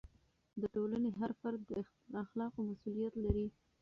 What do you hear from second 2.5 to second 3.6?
مسؤلیت لري.